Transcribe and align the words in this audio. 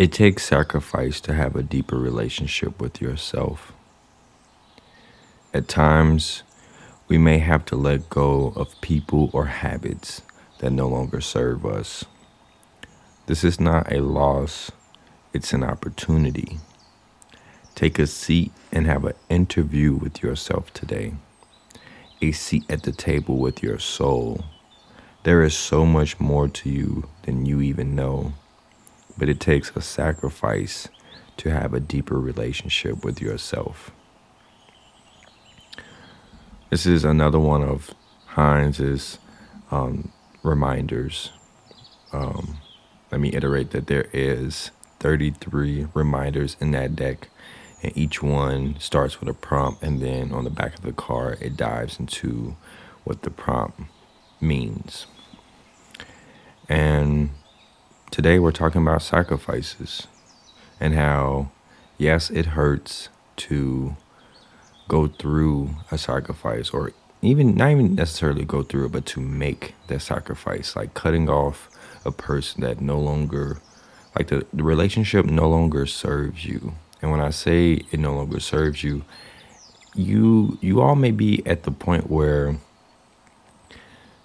It 0.00 0.12
takes 0.12 0.44
sacrifice 0.44 1.20
to 1.20 1.34
have 1.34 1.54
a 1.54 1.62
deeper 1.62 1.98
relationship 1.98 2.80
with 2.80 3.02
yourself. 3.02 3.74
At 5.52 5.68
times, 5.68 6.42
we 7.06 7.18
may 7.18 7.36
have 7.36 7.66
to 7.66 7.76
let 7.76 8.08
go 8.08 8.54
of 8.56 8.80
people 8.80 9.28
or 9.34 9.44
habits 9.44 10.22
that 10.60 10.70
no 10.70 10.88
longer 10.88 11.20
serve 11.20 11.66
us. 11.66 12.06
This 13.26 13.44
is 13.44 13.60
not 13.60 13.92
a 13.92 14.00
loss, 14.00 14.72
it's 15.34 15.52
an 15.52 15.62
opportunity. 15.62 16.60
Take 17.74 17.98
a 17.98 18.06
seat 18.06 18.52
and 18.72 18.86
have 18.86 19.04
an 19.04 19.16
interview 19.28 19.92
with 19.92 20.22
yourself 20.22 20.72
today. 20.72 21.12
A 22.22 22.32
seat 22.32 22.64
at 22.70 22.84
the 22.84 22.92
table 22.92 23.36
with 23.36 23.62
your 23.62 23.78
soul. 23.78 24.46
There 25.24 25.42
is 25.42 25.54
so 25.54 25.84
much 25.84 26.18
more 26.18 26.48
to 26.48 26.70
you 26.70 27.06
than 27.24 27.44
you 27.44 27.60
even 27.60 27.94
know 27.94 28.32
but 29.16 29.28
it 29.28 29.40
takes 29.40 29.70
a 29.74 29.80
sacrifice 29.80 30.88
to 31.36 31.50
have 31.50 31.72
a 31.72 31.80
deeper 31.80 32.18
relationship 32.18 33.04
with 33.04 33.20
yourself. 33.20 33.90
This 36.70 36.86
is 36.86 37.04
another 37.04 37.38
one 37.40 37.62
of 37.62 37.94
Heinz's 38.26 39.18
um, 39.70 40.12
reminders. 40.42 41.32
Um, 42.12 42.58
let 43.10 43.20
me 43.20 43.32
iterate 43.32 43.70
that 43.70 43.86
there 43.88 44.08
is 44.12 44.70
33 45.00 45.88
reminders 45.94 46.56
in 46.60 46.70
that 46.72 46.94
deck, 46.94 47.28
and 47.82 47.96
each 47.96 48.22
one 48.22 48.78
starts 48.78 49.18
with 49.18 49.28
a 49.28 49.34
prompt, 49.34 49.82
and 49.82 50.00
then 50.00 50.30
on 50.32 50.44
the 50.44 50.50
back 50.50 50.74
of 50.76 50.82
the 50.82 50.92
card, 50.92 51.38
it 51.40 51.56
dives 51.56 51.98
into 51.98 52.56
what 53.04 53.22
the 53.22 53.30
prompt 53.30 53.80
means. 54.40 55.06
And 56.68 57.30
Today 58.10 58.40
we're 58.40 58.50
talking 58.50 58.82
about 58.82 59.02
sacrifices 59.02 60.08
and 60.80 60.94
how, 60.94 61.52
yes, 61.96 62.28
it 62.28 62.46
hurts 62.46 63.08
to 63.36 63.96
go 64.88 65.06
through 65.06 65.76
a 65.92 65.96
sacrifice 65.96 66.70
or 66.70 66.92
even 67.22 67.54
not 67.54 67.70
even 67.70 67.94
necessarily 67.94 68.44
go 68.44 68.64
through 68.64 68.86
it, 68.86 68.92
but 68.92 69.06
to 69.06 69.20
make 69.20 69.76
that 69.86 70.00
sacrifice, 70.02 70.74
like 70.74 70.92
cutting 70.92 71.30
off 71.30 71.70
a 72.04 72.10
person 72.10 72.62
that 72.62 72.80
no 72.80 72.98
longer, 72.98 73.60
like 74.18 74.26
the, 74.26 74.44
the 74.52 74.64
relationship 74.64 75.24
no 75.24 75.48
longer 75.48 75.86
serves 75.86 76.44
you. 76.44 76.72
And 77.00 77.12
when 77.12 77.20
I 77.20 77.30
say 77.30 77.82
it 77.92 78.00
no 78.00 78.16
longer 78.16 78.40
serves 78.40 78.82
you, 78.82 79.04
you 79.94 80.58
you 80.60 80.80
all 80.80 80.96
may 80.96 81.12
be 81.12 81.46
at 81.46 81.62
the 81.62 81.70
point 81.70 82.10
where 82.10 82.56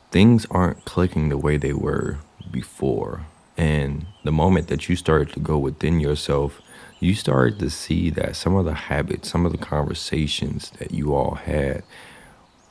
things 0.09 0.47
aren't 0.49 0.85
clicking 0.85 1.29
the 1.29 1.37
way 1.37 1.57
they 1.57 1.73
were 1.73 2.17
before 2.49 3.27
and 3.57 4.05
the 4.23 4.31
moment 4.31 4.67
that 4.67 4.89
you 4.89 4.95
started 4.95 5.31
to 5.33 5.39
go 5.39 5.57
within 5.57 5.99
yourself, 5.99 6.61
you 6.99 7.13
started 7.15 7.59
to 7.59 7.69
see 7.69 8.09
that 8.11 8.35
some 8.35 8.55
of 8.55 8.65
the 8.65 8.73
habits, 8.73 9.29
some 9.29 9.45
of 9.45 9.51
the 9.51 9.57
conversations 9.57 10.71
that 10.79 10.91
you 10.91 11.13
all 11.13 11.35
had 11.35 11.83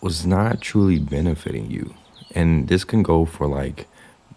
was 0.00 0.26
not 0.26 0.60
truly 0.60 0.98
benefiting 0.98 1.70
you. 1.70 1.94
And 2.34 2.68
this 2.68 2.84
can 2.84 3.02
go 3.02 3.24
for 3.24 3.46
like 3.46 3.86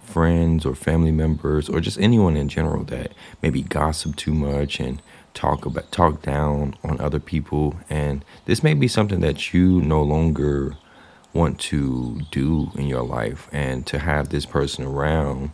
friends 0.01 0.65
or 0.65 0.73
family 0.73 1.11
members 1.11 1.67
or 1.67 1.81
just 1.81 1.99
anyone 1.99 2.37
in 2.37 2.47
general 2.47 2.83
that 2.85 3.11
maybe 3.41 3.61
gossip 3.61 4.15
too 4.15 4.33
much 4.33 4.79
and 4.79 5.01
talk 5.33 5.65
about 5.65 5.91
talk 5.91 6.21
down 6.21 6.73
on 6.83 6.99
other 6.99 7.19
people 7.19 7.75
and 7.89 8.23
this 8.45 8.63
may 8.63 8.73
be 8.73 8.87
something 8.87 9.19
that 9.19 9.53
you 9.53 9.81
no 9.81 10.01
longer 10.01 10.75
want 11.33 11.59
to 11.59 12.21
do 12.31 12.71
in 12.75 12.87
your 12.87 13.03
life 13.03 13.47
and 13.51 13.85
to 13.85 13.99
have 13.99 14.29
this 14.29 14.45
person 14.45 14.85
around 14.85 15.51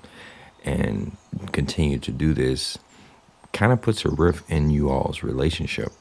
and 0.63 1.15
continue 1.51 1.99
to 1.99 2.11
do 2.11 2.33
this 2.33 2.77
kind 3.51 3.71
of 3.71 3.81
puts 3.81 4.03
a 4.03 4.09
rift 4.09 4.49
in 4.49 4.69
you 4.69 4.89
all's 4.89 5.23
relationship. 5.23 5.91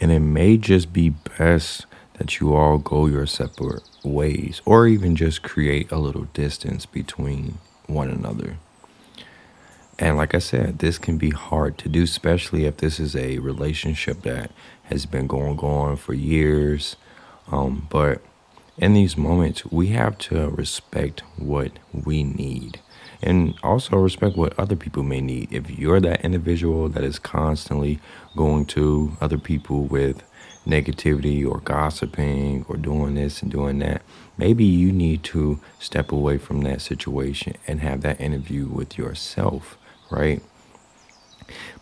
And 0.00 0.12
it 0.12 0.20
may 0.20 0.56
just 0.56 0.92
be 0.92 1.10
best 1.10 1.86
that 2.14 2.40
you 2.40 2.54
all 2.54 2.78
go 2.78 3.06
your 3.06 3.26
separate 3.26 3.82
ways 4.04 4.60
or 4.64 4.86
even 4.86 5.16
just 5.16 5.42
create 5.42 5.90
a 5.90 5.98
little 5.98 6.24
distance 6.34 6.86
between 6.86 7.58
one 7.86 8.10
another. 8.10 8.58
And 9.98 10.16
like 10.16 10.34
I 10.34 10.38
said, 10.38 10.78
this 10.78 10.98
can 10.98 11.18
be 11.18 11.30
hard 11.30 11.76
to 11.78 11.88
do, 11.88 12.04
especially 12.04 12.66
if 12.66 12.76
this 12.76 13.00
is 13.00 13.16
a 13.16 13.38
relationship 13.38 14.22
that 14.22 14.52
has 14.84 15.06
been 15.06 15.26
going 15.26 15.58
on 15.58 15.96
for 15.96 16.14
years. 16.14 16.96
Um, 17.50 17.88
but 17.90 18.20
in 18.76 18.92
these 18.92 19.16
moments, 19.16 19.66
we 19.66 19.88
have 19.88 20.16
to 20.18 20.50
respect 20.50 21.22
what 21.36 21.72
we 21.92 22.22
need 22.22 22.80
and 23.22 23.54
also 23.62 23.96
respect 23.96 24.36
what 24.36 24.58
other 24.58 24.76
people 24.76 25.02
may 25.02 25.20
need. 25.20 25.52
If 25.52 25.70
you're 25.70 26.00
that 26.00 26.24
individual 26.24 26.88
that 26.90 27.04
is 27.04 27.18
constantly 27.18 27.98
going 28.36 28.66
to 28.66 29.16
other 29.20 29.38
people 29.38 29.84
with 29.84 30.22
negativity 30.66 31.48
or 31.48 31.60
gossiping 31.60 32.64
or 32.68 32.76
doing 32.76 33.14
this 33.14 33.42
and 33.42 33.50
doing 33.50 33.78
that, 33.80 34.02
maybe 34.36 34.64
you 34.64 34.92
need 34.92 35.22
to 35.24 35.60
step 35.78 36.12
away 36.12 36.38
from 36.38 36.60
that 36.62 36.80
situation 36.80 37.54
and 37.66 37.80
have 37.80 38.02
that 38.02 38.20
interview 38.20 38.66
with 38.66 38.98
yourself, 38.98 39.78
right? 40.10 40.42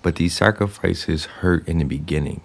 But 0.02 0.16
these 0.16 0.34
sacrifices 0.34 1.26
hurt 1.26 1.66
in 1.68 1.78
the 1.78 1.84
beginning, 1.84 2.42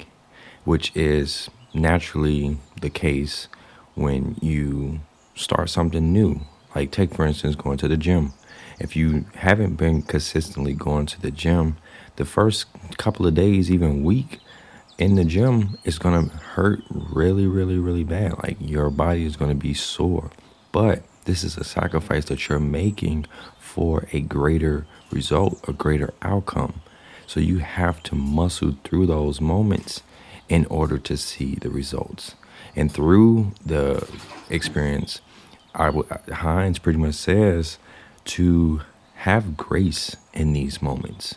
which 0.64 0.96
is 0.96 1.50
naturally 1.74 2.58
the 2.82 2.90
case 2.90 3.48
when 3.94 4.36
you 4.42 5.00
start 5.36 5.70
something 5.70 6.12
new. 6.12 6.42
Like, 6.76 6.92
take 6.92 7.14
for 7.14 7.26
instance, 7.26 7.56
going 7.56 7.78
to 7.78 7.88
the 7.88 7.98
gym 7.98 8.34
if 8.82 8.96
you 8.96 9.26
haven't 9.36 9.76
been 9.76 10.02
consistently 10.02 10.74
going 10.74 11.06
to 11.08 11.22
the 11.22 11.32
gym, 11.32 11.78
the 12.16 12.26
first 12.26 12.66
couple 12.98 13.26
of 13.26 13.36
days, 13.36 13.72
even 13.72 14.04
week 14.04 14.40
in 14.98 15.16
the 15.16 15.24
gym, 15.24 15.78
is 15.84 16.00
going 16.00 16.30
to 16.30 16.36
hurt 16.36 16.82
really, 16.90 17.48
really, 17.48 17.78
really 17.78 18.04
bad. 18.04 18.38
Like 18.44 18.58
your 18.60 18.90
body 18.90 19.26
is 19.26 19.38
going 19.38 19.52
to 19.52 19.56
be 19.56 19.74
sore. 19.74 20.32
But 20.72 21.04
this 21.26 21.44
is 21.44 21.58
a 21.58 21.64
sacrifice 21.64 22.26
that 22.26 22.50
you're 22.50 22.60
making 22.60 23.26
for 23.60 24.08
a 24.12 24.22
greater 24.22 24.86
result, 25.12 25.64
a 25.68 25.74
greater 25.74 26.14
outcome. 26.22 26.82
So 27.28 27.40
you 27.40 27.60
have 27.60 28.02
to 28.04 28.16
muscle 28.16 28.76
through 28.84 29.06
those 29.06 29.40
moments 29.40 30.02
in 30.50 30.66
order 30.66 30.98
to 30.98 31.16
see 31.16 31.56
the 31.56 31.70
results. 31.70 32.36
And 32.76 32.92
through 32.92 33.54
the 33.66 34.08
experience, 34.50 35.22
I, 35.74 35.92
Heinz 36.32 36.80
pretty 36.80 37.00
much 37.00 37.16
says 37.16 37.78
to 38.26 38.82
have 39.16 39.58
grace 39.58 40.16
in 40.34 40.54
these 40.54 40.82
moments, 40.82 41.36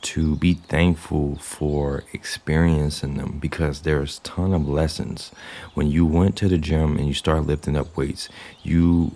to 0.00 0.36
be 0.36 0.54
thankful 0.54 1.36
for 1.36 2.04
experiencing 2.12 3.16
them 3.16 3.38
because 3.38 3.82
there's 3.82 4.18
a 4.18 4.22
ton 4.22 4.54
of 4.54 4.68
lessons. 4.68 5.30
When 5.74 5.88
you 5.88 6.06
went 6.06 6.36
to 6.36 6.48
the 6.48 6.58
gym 6.58 6.96
and 6.96 7.06
you 7.06 7.14
start 7.14 7.46
lifting 7.46 7.76
up 7.76 7.96
weights, 7.96 8.28
you 8.62 9.12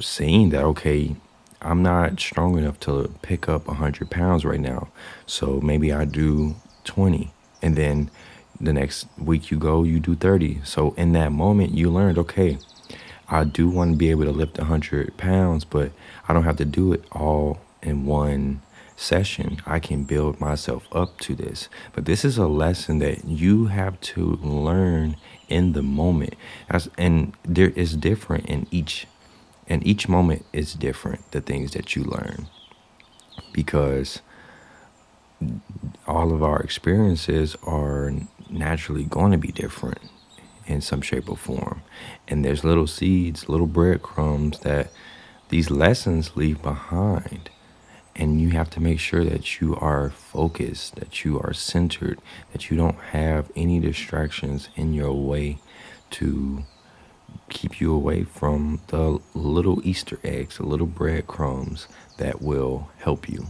seeing 0.00 0.50
that, 0.50 0.62
okay, 0.62 1.16
I'm 1.60 1.82
not 1.82 2.20
strong 2.20 2.58
enough 2.58 2.78
to 2.80 3.12
pick 3.22 3.48
up 3.48 3.66
100 3.66 4.10
pounds 4.10 4.44
right 4.44 4.60
now. 4.60 4.88
So 5.26 5.60
maybe 5.60 5.92
I 5.92 6.04
do 6.04 6.56
20. 6.84 7.32
And 7.62 7.74
then 7.74 8.10
the 8.60 8.72
next 8.72 9.06
week 9.18 9.50
you 9.50 9.58
go, 9.58 9.82
you 9.84 10.00
do 10.00 10.14
30. 10.14 10.60
So 10.64 10.92
in 10.96 11.12
that 11.12 11.32
moment, 11.32 11.72
you 11.72 11.90
learned, 11.90 12.18
okay, 12.18 12.58
I 13.30 13.44
do 13.44 13.68
want 13.68 13.92
to 13.92 13.96
be 13.96 14.10
able 14.10 14.24
to 14.24 14.30
lift 14.30 14.58
100 14.58 15.16
pounds, 15.16 15.64
but 15.64 15.92
I 16.28 16.32
don't 16.32 16.44
have 16.44 16.56
to 16.56 16.64
do 16.64 16.92
it 16.92 17.04
all 17.12 17.60
in 17.82 18.06
one 18.06 18.62
session. 18.96 19.60
I 19.66 19.78
can 19.78 20.04
build 20.04 20.40
myself 20.40 20.88
up 20.92 21.18
to 21.20 21.34
this. 21.34 21.68
But 21.92 22.04
this 22.06 22.24
is 22.24 22.38
a 22.38 22.46
lesson 22.46 22.98
that 22.98 23.24
you 23.24 23.66
have 23.66 24.00
to 24.00 24.36
learn 24.42 25.16
in 25.48 25.72
the 25.72 25.82
moment. 25.82 26.34
As, 26.68 26.90
and 26.96 27.34
there 27.44 27.70
is 27.70 27.96
different 27.96 28.46
in 28.46 28.66
each 28.70 29.06
and 29.70 29.86
each 29.86 30.08
moment 30.08 30.46
is 30.52 30.72
different 30.72 31.30
the 31.30 31.42
things 31.42 31.72
that 31.72 31.94
you 31.94 32.02
learn 32.02 32.48
because 33.52 34.22
all 36.06 36.32
of 36.32 36.42
our 36.42 36.60
experiences 36.60 37.54
are 37.64 38.12
naturally 38.48 39.04
going 39.04 39.30
to 39.30 39.36
be 39.36 39.52
different 39.52 40.00
in 40.68 40.80
some 40.80 41.00
shape 41.00 41.28
or 41.28 41.36
form. 41.36 41.82
And 42.28 42.44
there's 42.44 42.62
little 42.62 42.86
seeds, 42.86 43.48
little 43.48 43.66
breadcrumbs 43.66 44.60
that 44.60 44.92
these 45.48 45.70
lessons 45.70 46.36
leave 46.36 46.62
behind. 46.62 47.50
And 48.14 48.40
you 48.40 48.50
have 48.50 48.68
to 48.70 48.80
make 48.80 48.98
sure 48.98 49.24
that 49.24 49.60
you 49.60 49.76
are 49.76 50.10
focused, 50.10 50.96
that 50.96 51.24
you 51.24 51.40
are 51.40 51.52
centered, 51.52 52.20
that 52.52 52.70
you 52.70 52.76
don't 52.76 52.98
have 53.12 53.50
any 53.56 53.80
distractions 53.80 54.68
in 54.76 54.92
your 54.92 55.12
way 55.12 55.58
to 56.10 56.64
keep 57.48 57.80
you 57.80 57.94
away 57.94 58.24
from 58.24 58.80
the 58.88 59.18
little 59.34 59.80
Easter 59.86 60.18
eggs, 60.24 60.58
the 60.58 60.66
little 60.66 60.86
breadcrumbs 60.86 61.88
that 62.18 62.42
will 62.42 62.90
help 62.98 63.28
you 63.28 63.46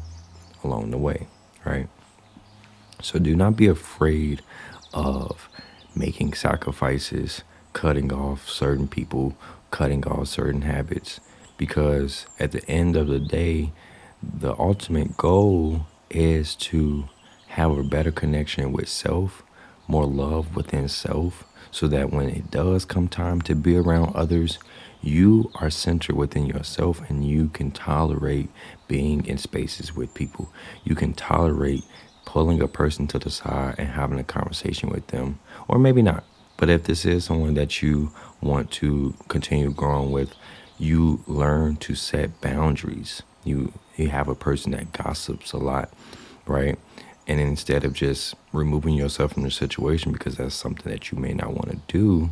along 0.62 0.91
the 0.91 0.99
way, 0.99 1.26
right? 1.65 1.88
So 3.00 3.19
do 3.19 3.35
not 3.35 3.56
be 3.56 3.67
afraid 3.67 4.43
of 4.93 5.49
making 5.98 6.34
sacrifices, 6.34 7.42
cutting 7.72 8.12
off 8.12 8.48
certain 8.48 8.88
people, 8.88 9.36
cutting 9.70 10.06
off 10.06 10.28
certain 10.28 10.62
habits. 10.62 11.20
Because 11.56 12.26
at 12.38 12.52
the 12.52 12.64
end 12.68 12.96
of 12.96 13.08
the 13.08 13.18
day, 13.18 13.72
the 14.22 14.54
ultimate 14.58 15.16
goal 15.16 15.86
is 16.10 16.54
to 16.54 17.08
have 17.48 17.76
a 17.76 17.82
better 17.82 18.12
connection 18.12 18.72
with 18.72 18.88
self, 18.88 19.42
more 19.88 20.06
love 20.06 20.54
within 20.54 20.88
self, 20.88 21.44
so 21.70 21.88
that 21.88 22.12
when 22.12 22.28
it 22.28 22.50
does 22.50 22.84
come 22.84 23.08
time 23.08 23.40
to 23.42 23.54
be 23.54 23.76
around 23.76 24.14
others, 24.14 24.58
you 25.02 25.50
are 25.56 25.70
centered 25.70 26.16
within 26.16 26.46
yourself 26.46 27.08
and 27.08 27.24
you 27.24 27.48
can 27.48 27.70
tolerate 27.70 28.48
being 28.88 29.24
in 29.26 29.38
spaces 29.38 29.94
with 29.94 30.14
people. 30.14 30.52
You 30.84 30.94
can 30.94 31.12
tolerate 31.12 31.84
pulling 32.28 32.60
a 32.60 32.69
person 32.69 33.06
to 33.06 33.19
the 33.19 33.30
side 33.30 33.75
and 33.78 33.88
having 33.88 34.19
a 34.19 34.22
conversation 34.22 34.90
with 34.90 35.06
them, 35.06 35.38
or 35.66 35.78
maybe 35.78 36.02
not. 36.02 36.25
But 36.58 36.69
if 36.69 36.84
this 36.84 37.06
is 37.06 37.25
someone 37.25 37.54
that 37.54 37.80
you 37.80 38.12
want 38.42 38.70
to 38.72 39.14
continue 39.28 39.70
growing 39.70 40.10
with, 40.12 40.34
you 40.78 41.25
learn 41.26 41.76
to 41.76 41.94
set 41.94 42.38
boundaries. 42.42 43.22
You 43.44 43.72
you 43.96 44.10
have 44.10 44.28
a 44.28 44.34
person 44.34 44.72
that 44.72 44.92
gossips 44.92 45.52
a 45.52 45.56
lot, 45.56 45.90
right? 46.46 46.78
And 47.26 47.40
instead 47.40 47.82
of 47.84 47.94
just 47.94 48.34
removing 48.52 48.92
yourself 48.92 49.32
from 49.32 49.44
the 49.44 49.50
situation 49.50 50.12
because 50.12 50.36
that's 50.36 50.54
something 50.54 50.92
that 50.92 51.10
you 51.10 51.16
may 51.16 51.32
not 51.32 51.54
want 51.54 51.70
to 51.70 51.81
do, 51.88 52.28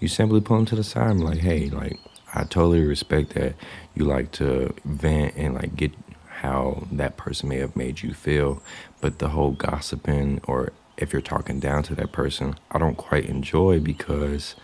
you 0.00 0.08
simply 0.08 0.42
pull 0.42 0.58
them 0.58 0.66
to 0.66 0.76
the 0.76 0.84
side 0.84 1.12
and 1.12 1.24
like, 1.24 1.38
hey, 1.38 1.70
like 1.70 1.98
I 2.34 2.44
totally 2.44 2.84
respect 2.84 3.30
that 3.30 3.54
you 3.94 4.04
like 4.04 4.32
to 4.32 4.74
vent 4.84 5.34
and 5.36 5.54
like 5.54 5.76
get 5.76 5.92
how 6.40 6.86
that 6.90 7.18
person 7.18 7.50
may 7.50 7.58
have 7.58 7.76
made 7.76 8.02
you 8.02 8.14
feel, 8.14 8.62
but 9.00 9.18
the 9.18 9.28
whole 9.28 9.50
gossiping 9.50 10.40
or 10.46 10.72
if 10.96 11.12
you're 11.12 11.22
talking 11.22 11.60
down 11.60 11.82
to 11.82 11.94
that 11.94 12.12
person, 12.12 12.56
I 12.70 12.78
don't 12.78 12.96
quite 12.96 13.26
enjoy 13.26 13.80
because 13.80 14.54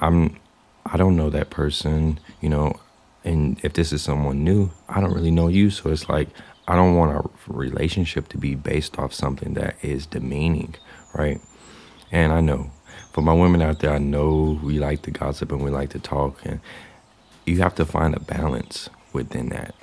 I'm 0.00 0.38
I 0.84 0.98
don't 0.98 1.16
know 1.16 1.30
that 1.30 1.48
person, 1.48 2.20
you 2.42 2.50
know, 2.50 2.78
and 3.24 3.58
if 3.62 3.72
this 3.72 3.90
is 3.90 4.02
someone 4.02 4.44
new, 4.44 4.70
I 4.86 5.00
don't 5.00 5.14
really 5.14 5.30
know 5.30 5.48
you. 5.48 5.70
So 5.70 5.90
it's 5.90 6.10
like, 6.10 6.28
I 6.68 6.76
don't 6.76 6.94
want 6.94 7.12
our 7.12 7.30
relationship 7.46 8.28
to 8.28 8.38
be 8.38 8.54
based 8.54 8.98
off 8.98 9.14
something 9.14 9.54
that 9.54 9.76
is 9.82 10.04
demeaning, 10.04 10.74
right? 11.14 11.40
And 12.12 12.32
I 12.34 12.40
know 12.42 12.70
for 13.12 13.22
my 13.22 13.32
women 13.32 13.62
out 13.62 13.78
there, 13.78 13.92
I 13.92 13.98
know 13.98 14.60
we 14.62 14.78
like 14.78 15.00
to 15.02 15.10
gossip 15.10 15.52
and 15.52 15.64
we 15.64 15.70
like 15.70 15.88
to 15.90 15.98
talk, 15.98 16.44
and 16.44 16.60
you 17.46 17.62
have 17.62 17.74
to 17.76 17.86
find 17.86 18.14
a 18.14 18.20
balance 18.20 18.90
within 19.14 19.48
that 19.48 19.74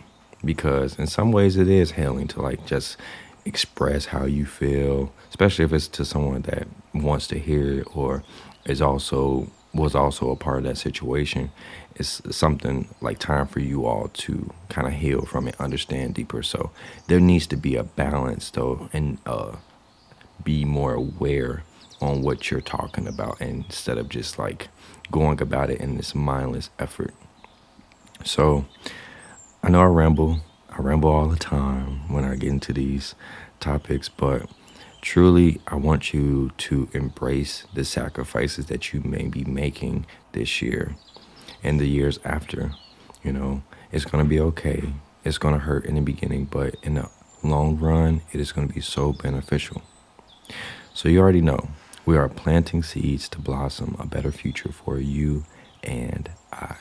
because 0.44 0.98
in 0.98 1.08
some 1.08 1.32
ways 1.32 1.58
it 1.58 1.68
is 1.68 1.92
healing 1.94 2.28
to 2.30 2.42
like 2.42 2.66
just 2.66 2.98
express 3.46 4.06
how 4.06 4.26
you 4.26 4.46
feel, 4.46 5.12
especially 5.30 5.66
if 5.66 5.74
it's 5.74 5.88
to 5.90 6.06
someone 6.06 6.42
that 6.44 6.68
wants 6.94 7.28
to 7.28 7.40
hear 7.40 7.80
it 7.80 7.96
or 7.96 8.24
is 8.66 8.82
also 8.82 9.50
was 9.74 9.96
also 9.96 10.30
a 10.32 10.36
part 10.36 10.60
of 10.60 10.64
that 10.66 10.78
situation. 10.78 11.52
It's 11.96 12.22
something 12.36 12.88
like 13.00 13.20
time 13.20 13.48
for 13.48 13.60
you 13.60 13.86
all 13.86 14.10
to 14.10 14.54
kind 14.70 14.88
of 14.88 14.94
heal 14.94 15.22
from 15.24 15.48
it, 15.48 15.56
understand 15.60 16.16
deeper. 16.16 16.44
So 16.44 16.72
there 17.08 17.20
needs 17.20 17.48
to 17.48 17.56
be 17.58 17.76
a 17.76 17.84
balance 17.84 18.50
though, 18.50 18.90
and 18.92 19.18
uh, 19.26 19.56
be 20.44 20.66
more 20.66 20.94
aware 20.94 21.64
on 22.02 22.22
what 22.22 22.50
you're 22.50 22.62
talking 22.62 23.08
about 23.08 23.40
instead 23.40 23.98
of 23.98 24.10
just 24.10 24.40
like 24.40 24.70
going 25.12 25.42
about 25.42 25.70
it 25.70 25.80
in 25.80 25.98
this 25.98 26.16
mindless 26.16 26.70
effort. 26.80 27.14
So 28.26 28.66
I 29.64 29.70
know 29.70 29.82
I 29.82 29.86
ramble. 29.86 30.40
I 30.72 30.82
ramble 30.82 31.10
all 31.12 31.28
the 31.28 31.36
time 31.36 32.10
when 32.12 32.24
I 32.24 32.36
get 32.36 32.50
into 32.50 32.74
these 32.74 33.14
topics, 33.60 34.10
but 34.10 34.50
truly, 35.02 35.62
I 35.68 35.76
want 35.76 36.14
you 36.14 36.52
to 36.58 36.90
embrace 36.94 37.66
the 37.74 37.86
sacrifices 37.86 38.66
that 38.68 38.92
you 38.92 39.02
may 39.02 39.28
be 39.28 39.44
making 39.44 40.08
this 40.32 40.64
year 40.64 40.96
and 41.62 41.80
the 41.80 41.88
years 41.88 42.20
after. 42.24 42.72
You 43.24 43.34
know, 43.34 43.62
it's 43.92 44.06
going 44.06 44.24
to 44.24 44.30
be 44.30 44.40
okay. 44.40 44.94
It's 45.24 45.38
going 45.38 45.54
to 45.54 45.60
hurt 45.60 45.86
in 45.86 45.94
the 45.94 46.02
beginning, 46.02 46.46
but 46.46 46.76
in 46.82 46.96
the 46.96 47.10
long 47.44 47.78
run, 47.78 48.24
it 48.32 48.40
is 48.40 48.52
going 48.52 48.68
to 48.68 48.74
be 48.74 48.82
so 48.82 49.14
beneficial. 49.14 49.84
So, 50.96 51.08
you 51.08 51.20
already 51.20 51.42
know 51.42 51.70
we 52.04 52.18
are 52.18 52.28
planting 52.28 52.82
seeds 52.82 53.30
to 53.30 53.40
blossom 53.40 53.96
a 54.00 54.08
better 54.08 54.32
future 54.32 54.72
for 54.72 54.98
you 54.98 55.46
and 55.84 56.32
I. 56.52 56.78